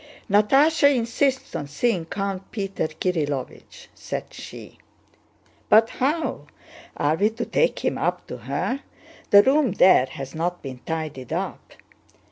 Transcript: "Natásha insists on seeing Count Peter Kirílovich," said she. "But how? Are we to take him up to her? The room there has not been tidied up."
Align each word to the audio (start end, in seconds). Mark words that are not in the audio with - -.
"Natásha 0.31 0.89
insists 0.95 1.53
on 1.55 1.67
seeing 1.67 2.05
Count 2.05 2.49
Peter 2.49 2.87
Kirílovich," 2.87 3.85
said 3.93 4.33
she. 4.33 4.79
"But 5.69 5.91
how? 5.91 6.47
Are 6.97 7.15
we 7.15 7.29
to 7.29 7.45
take 7.45 7.85
him 7.85 7.99
up 7.99 8.25
to 8.25 8.37
her? 8.37 8.81
The 9.29 9.43
room 9.43 9.73
there 9.73 10.07
has 10.07 10.33
not 10.33 10.63
been 10.63 10.79
tidied 10.87 11.31
up." 11.33 11.73